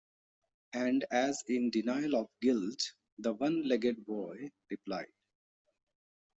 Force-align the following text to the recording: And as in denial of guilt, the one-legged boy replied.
And 0.73 1.05
as 1.11 1.43
in 1.47 1.69
denial 1.69 2.15
of 2.15 2.29
guilt, 2.41 2.93
the 3.19 3.33
one-legged 3.33 4.03
boy 4.03 4.49
replied. 4.71 5.11